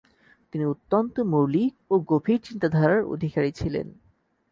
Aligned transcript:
তিনি 0.53 0.63
অত্যন্ত 0.65 1.15
মৌলিক 1.31 1.73
ও 1.89 1.95
গভীর 2.09 2.39
চিন্তধারার 2.41 3.01
অধিকারী 3.05 3.51
ছিলেন। 3.51 3.87